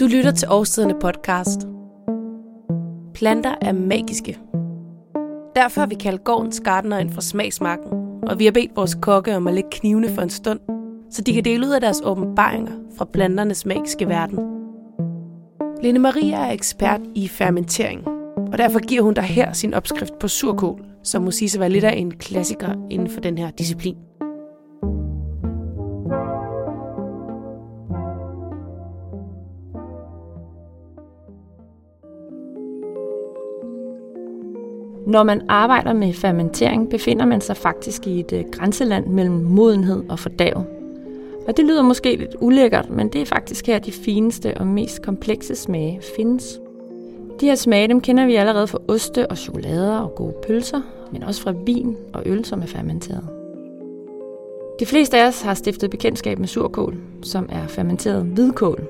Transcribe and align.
Du 0.00 0.06
lytter 0.06 0.30
til 0.30 0.48
Årstiderne 0.50 0.94
podcast. 1.00 1.60
Planter 3.14 3.54
er 3.60 3.72
magiske. 3.72 4.38
Derfor 5.56 5.80
har 5.80 5.86
vi 5.86 5.94
kaldt 5.94 6.24
gårdens 6.24 6.60
gardener 6.60 6.98
ind 6.98 7.10
fra 7.10 7.20
smagsmarken, 7.20 7.92
og 8.22 8.38
vi 8.38 8.44
har 8.44 8.52
bedt 8.52 8.76
vores 8.76 8.98
kokke 9.02 9.36
om 9.36 9.46
at 9.46 9.54
lægge 9.54 9.68
knivene 9.72 10.08
for 10.08 10.22
en 10.22 10.30
stund, 10.30 10.60
så 11.10 11.22
de 11.22 11.32
kan 11.32 11.44
dele 11.44 11.66
ud 11.66 11.72
af 11.72 11.80
deres 11.80 12.02
åbenbaringer 12.04 12.72
fra 12.98 13.04
planternes 13.04 13.66
magiske 13.66 14.08
verden. 14.08 14.38
Lene 15.82 15.98
Maria 15.98 16.36
er 16.36 16.52
ekspert 16.52 17.00
i 17.14 17.28
fermentering, 17.28 18.06
og 18.52 18.58
derfor 18.58 18.78
giver 18.78 19.02
hun 19.02 19.14
dig 19.14 19.24
her 19.24 19.52
sin 19.52 19.74
opskrift 19.74 20.18
på 20.18 20.28
surkål, 20.28 20.84
som 21.02 21.22
må 21.22 21.30
sige 21.30 21.48
sig 21.48 21.60
være 21.60 21.70
lidt 21.70 21.84
af 21.84 21.96
en 21.96 22.10
klassiker 22.10 22.86
inden 22.90 23.10
for 23.10 23.20
den 23.20 23.38
her 23.38 23.50
disciplin. 23.50 23.96
Når 35.10 35.22
man 35.22 35.42
arbejder 35.48 35.92
med 35.92 36.12
fermentering, 36.12 36.90
befinder 36.90 37.26
man 37.26 37.40
sig 37.40 37.56
faktisk 37.56 38.06
i 38.06 38.20
et 38.20 38.32
øh, 38.32 38.44
grænseland 38.52 39.06
mellem 39.06 39.34
modenhed 39.34 40.02
og 40.08 40.18
fordav. 40.18 40.64
Og 41.48 41.56
det 41.56 41.64
lyder 41.64 41.82
måske 41.82 42.16
lidt 42.16 42.36
ulækkert, 42.40 42.90
men 42.90 43.08
det 43.08 43.20
er 43.20 43.26
faktisk 43.26 43.66
her 43.66 43.78
de 43.78 43.92
fineste 43.92 44.58
og 44.58 44.66
mest 44.66 45.02
komplekse 45.02 45.54
smage 45.54 46.00
findes. 46.16 46.60
De 47.40 47.46
her 47.46 47.54
smage 47.54 47.88
dem 47.88 48.00
kender 48.00 48.26
vi 48.26 48.34
allerede 48.34 48.66
fra 48.66 48.78
oste 48.88 49.30
og 49.30 49.38
chokolader 49.38 49.98
og 49.98 50.14
gode 50.14 50.34
pølser, 50.46 50.80
men 51.12 51.22
også 51.22 51.42
fra 51.42 51.54
vin 51.66 51.96
og 52.12 52.22
øl, 52.26 52.44
som 52.44 52.62
er 52.62 52.66
fermenteret. 52.66 53.28
De 54.80 54.86
fleste 54.86 55.18
af 55.18 55.26
os 55.26 55.42
har 55.42 55.54
stiftet 55.54 55.90
bekendtskab 55.90 56.38
med 56.38 56.48
surkål, 56.48 56.96
som 57.22 57.48
er 57.52 57.66
fermenteret 57.66 58.24
hvidkål. 58.24 58.86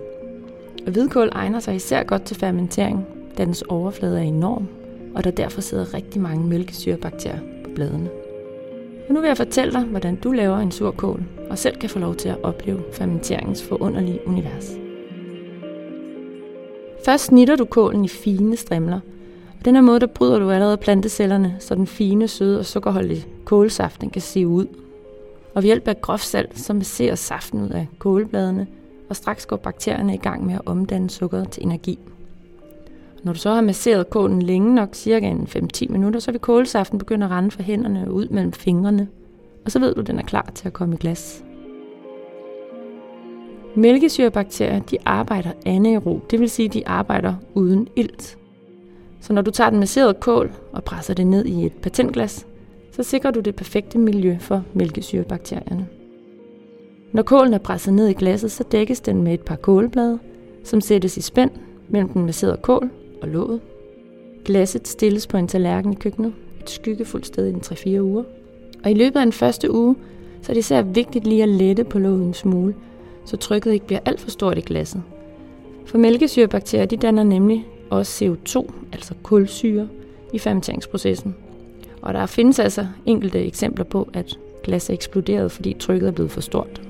Og 0.86 0.92
hvidkål 0.92 1.28
egner 1.32 1.60
sig 1.60 1.74
især 1.74 2.02
godt 2.02 2.22
til 2.22 2.36
fermentering, 2.36 3.06
da 3.38 3.44
dens 3.44 3.62
overflade 3.62 4.18
er 4.18 4.22
enorm 4.22 4.68
og 5.14 5.24
der 5.24 5.30
derfor 5.30 5.60
sidder 5.60 5.94
rigtig 5.94 6.20
mange 6.20 6.46
mælkesyrebakterier 6.46 7.40
på 7.64 7.70
bladene. 7.74 8.10
Og 9.08 9.14
nu 9.14 9.20
vil 9.20 9.28
jeg 9.28 9.36
fortælle 9.36 9.72
dig, 9.72 9.82
hvordan 9.82 10.16
du 10.16 10.32
laver 10.32 10.58
en 10.58 10.72
surkål, 10.72 11.22
og 11.50 11.58
selv 11.58 11.76
kan 11.76 11.90
få 11.90 11.98
lov 11.98 12.14
til 12.14 12.28
at 12.28 12.42
opleve 12.42 12.82
fermenteringens 12.92 13.62
forunderlige 13.62 14.20
univers. 14.26 14.76
Først 17.04 17.24
snitter 17.24 17.56
du 17.56 17.64
kålen 17.64 18.04
i 18.04 18.08
fine 18.08 18.56
strimler. 18.56 19.00
På 19.56 19.64
den 19.64 19.74
her 19.74 19.82
måde 19.82 20.00
der 20.00 20.06
bryder 20.06 20.38
du 20.38 20.50
allerede 20.50 20.76
plantecellerne, 20.76 21.56
så 21.58 21.74
den 21.74 21.86
fine, 21.86 22.28
søde 22.28 22.58
og 22.58 22.66
sukkerholdige 22.66 23.26
kålsaften 23.44 24.10
kan 24.10 24.22
se 24.22 24.46
ud. 24.46 24.66
Og 25.54 25.62
ved 25.62 25.68
hjælp 25.68 25.88
af 25.88 26.00
groft 26.00 26.26
salt, 26.26 26.58
så 26.58 26.72
masserer 26.72 27.14
saften 27.14 27.60
ud 27.60 27.68
af 27.68 27.86
kålbladene, 27.98 28.66
og 29.08 29.16
straks 29.16 29.46
går 29.46 29.56
bakterierne 29.56 30.14
i 30.14 30.18
gang 30.18 30.46
med 30.46 30.54
at 30.54 30.60
omdanne 30.66 31.10
sukkeret 31.10 31.50
til 31.50 31.64
energi. 31.64 31.98
Når 33.22 33.32
du 33.32 33.38
så 33.38 33.50
har 33.50 33.60
masseret 33.60 34.10
kålen 34.10 34.42
længe 34.42 34.74
nok, 34.74 34.94
cirka 34.94 35.26
en 35.26 35.48
5-10 35.76 35.92
minutter, 35.92 36.20
så 36.20 36.30
vil 36.30 36.40
kålsaften 36.40 36.98
begynde 36.98 37.26
at 37.26 37.32
rende 37.32 37.50
fra 37.50 37.62
hænderne 37.62 38.04
og 38.06 38.14
ud 38.14 38.28
mellem 38.28 38.52
fingrene. 38.52 39.08
Og 39.64 39.70
så 39.70 39.78
ved 39.78 39.94
du, 39.94 40.00
at 40.00 40.06
den 40.06 40.18
er 40.18 40.22
klar 40.22 40.50
til 40.54 40.66
at 40.66 40.72
komme 40.72 40.94
i 40.94 40.98
glas. 40.98 41.44
Mælkesyrebakterier 43.74 44.80
de 44.80 44.96
arbejder 45.04 45.50
anaerob, 45.66 46.30
det 46.30 46.40
vil 46.40 46.50
sige, 46.50 46.66
at 46.66 46.74
de 46.74 46.88
arbejder 46.88 47.34
uden 47.54 47.88
ilt. 47.96 48.38
Så 49.20 49.32
når 49.32 49.42
du 49.42 49.50
tager 49.50 49.70
den 49.70 49.78
masserede 49.78 50.14
kål 50.14 50.52
og 50.72 50.84
presser 50.84 51.14
det 51.14 51.26
ned 51.26 51.44
i 51.44 51.66
et 51.66 51.72
patentglas, 51.72 52.46
så 52.92 53.02
sikrer 53.02 53.30
du 53.30 53.40
det 53.40 53.54
perfekte 53.56 53.98
miljø 53.98 54.36
for 54.40 54.64
mælkesyrebakterierne. 54.74 55.86
Når 57.12 57.22
kålen 57.22 57.54
er 57.54 57.58
presset 57.58 57.94
ned 57.94 58.08
i 58.08 58.12
glasset, 58.12 58.50
så 58.50 58.64
dækkes 58.72 59.00
den 59.00 59.22
med 59.22 59.34
et 59.34 59.40
par 59.40 59.56
kålblade, 59.56 60.18
som 60.64 60.80
sættes 60.80 61.16
i 61.16 61.20
spænd 61.20 61.50
mellem 61.88 62.08
den 62.08 62.26
masserede 62.26 62.58
kål 62.62 62.90
og 63.22 63.28
låget. 63.28 63.60
Glasset 64.44 64.88
stilles 64.88 65.26
på 65.26 65.36
en 65.36 65.48
tallerken 65.48 65.92
i 65.92 65.96
køkkenet, 65.96 66.32
et 66.60 66.70
skyggefuldt 66.70 67.26
sted 67.26 67.46
i 67.46 67.50
en 67.50 67.60
3-4 67.96 68.00
uger. 68.00 68.24
Og 68.84 68.90
i 68.90 68.94
løbet 68.94 69.20
af 69.20 69.26
den 69.26 69.32
første 69.32 69.72
uge, 69.72 69.96
så 70.42 70.52
er 70.52 70.54
det 70.54 70.60
især 70.60 70.82
vigtigt 70.82 71.26
lige 71.26 71.42
at 71.42 71.48
lette 71.48 71.84
på 71.84 71.98
låget 71.98 72.22
en 72.22 72.34
smule, 72.34 72.74
så 73.24 73.36
trykket 73.36 73.72
ikke 73.72 73.86
bliver 73.86 74.00
alt 74.04 74.20
for 74.20 74.30
stort 74.30 74.58
i 74.58 74.60
glasset. 74.60 75.02
For 75.86 75.98
mælkesyrebakterier 75.98 76.86
de 76.86 76.96
danner 76.96 77.22
nemlig 77.22 77.66
også 77.90 78.24
CO2, 78.24 78.72
altså 78.92 79.14
kulsyre, 79.22 79.88
i 80.32 80.38
fermenteringsprocessen. 80.38 81.36
Og 82.02 82.14
der 82.14 82.26
findes 82.26 82.58
altså 82.58 82.86
enkelte 83.06 83.38
eksempler 83.38 83.84
på, 83.84 84.08
at 84.12 84.38
glas 84.62 84.90
er 84.90 84.94
eksploderet, 84.94 85.52
fordi 85.52 85.76
trykket 85.78 86.06
er 86.06 86.12
blevet 86.12 86.30
for 86.30 86.40
stort. 86.40 86.89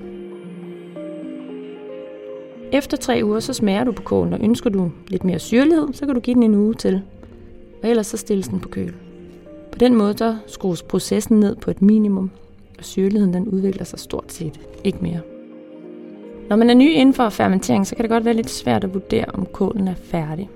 Efter 2.73 2.97
tre 2.97 3.21
uger, 3.25 3.41
så 3.41 3.53
smager 3.53 3.85
du 3.85 3.93
på 3.93 4.03
kålen, 4.03 4.33
og 4.33 4.41
ønsker 4.43 4.71
du 4.71 4.91
lidt 5.09 5.25
mere 5.25 5.39
syrlighed, 5.39 5.89
så 5.93 6.07
kan 6.07 6.15
du 6.15 6.21
give 6.21 6.35
den 6.35 6.43
en 6.43 6.55
uge 6.55 6.75
til. 6.75 7.03
Og 7.83 7.89
ellers 7.89 8.07
så 8.07 8.17
stilles 8.17 8.49
den 8.49 8.61
på 8.61 8.69
køl. 8.69 8.95
På 9.73 9.79
den 9.79 9.95
måde, 9.95 10.15
der 10.15 10.37
skrues 10.47 10.83
processen 10.83 11.41
ned 11.41 11.57
på 11.57 11.71
et 11.71 11.83
minimum, 11.83 12.31
og 12.79 12.85
syrligheden 12.85 13.35
den 13.35 13.49
udvikler 13.49 13.85
sig 13.85 13.99
stort 13.99 14.33
set 14.33 14.61
ikke 14.85 14.99
mere. 15.03 15.21
Når 16.49 16.57
man 16.57 16.71
er 16.71 16.75
ny 16.75 16.91
inden 16.91 17.15
for 17.15 17.29
fermentering, 17.29 17.87
så 17.87 17.97
kan 17.97 18.03
det 18.03 18.11
godt 18.11 18.25
være 18.25 18.35
lidt 18.35 18.51
svært 18.51 18.85
at 18.85 18.95
vurdere, 18.95 19.25
om 19.35 19.47
kålen 19.53 19.89
er 19.89 19.95
færdig. 19.95 20.51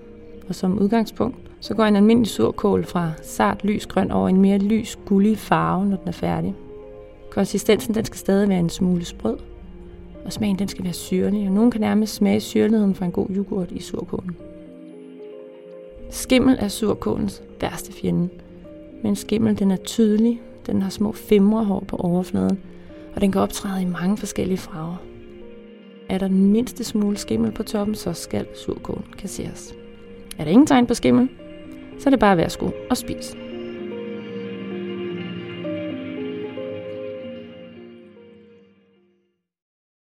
Og 0.49 0.55
som 0.55 0.79
udgangspunkt, 0.79 1.37
så 1.61 1.75
går 1.75 1.85
en 1.85 1.97
almindelig 1.97 2.31
surkål 2.31 2.85
fra 2.85 3.13
sart 3.23 3.65
lysgrøn 3.65 4.11
over 4.11 4.29
en 4.29 4.41
mere 4.41 4.59
lys 4.59 4.99
gullig 5.07 5.39
farve, 5.39 5.87
når 5.87 5.97
den 5.97 6.09
er 6.09 6.13
færdig. 6.13 6.55
Konsistensen 7.31 7.95
den 7.95 8.05
skal 8.05 8.19
stadig 8.19 8.49
være 8.49 8.59
en 8.59 8.71
smule 8.71 9.05
sprød, 9.05 9.37
og 10.25 10.33
smagen 10.33 10.59
den 10.59 10.69
skal 10.69 10.85
være 10.85 10.93
syrlig, 10.93 11.47
og 11.47 11.53
nogen 11.53 11.71
kan 11.71 11.81
nærmest 11.81 12.15
smage 12.15 12.41
syrligheden 12.41 12.95
fra 12.95 13.05
en 13.05 13.13
god 13.13 13.27
yoghurt 13.31 13.73
i 13.73 13.81
surkålen. 13.81 14.37
Skimmel 16.11 16.57
er 16.61 16.69
surkålens 16.69 17.43
værste 17.61 17.93
fjende, 17.93 18.29
men 19.03 19.17
skimmel 19.17 19.59
den 19.59 19.71
er 19.71 19.77
tydelig, 19.77 20.41
den 20.67 20.83
har 20.83 20.91
små 20.91 21.15
hår 21.63 21.85
på 21.89 21.97
overfladen, 21.97 22.59
og 23.15 23.21
den 23.21 23.33
kan 23.33 23.41
optræde 23.41 23.83
i 23.83 23.85
mange 23.85 24.17
forskellige 24.17 24.59
farver. 24.59 24.97
Er 26.09 26.19
der 26.19 26.29
den 26.29 26.53
mindste 26.53 26.85
smule 26.85 27.17
skimmel 27.17 27.53
på 27.53 27.63
toppen, 27.63 27.95
så 27.95 28.13
skal 28.13 28.47
surkålen 28.55 29.05
kasseres. 29.19 29.75
Er 30.39 30.45
der 30.45 30.51
ingen 30.51 30.67
tegn 30.67 30.87
på 30.87 30.95
skimmel, 30.95 31.29
så 31.99 32.09
er 32.09 32.11
det 32.11 32.21
bare 32.21 32.37
værsgo 32.37 32.71
og 32.91 32.97
spis. 32.97 33.37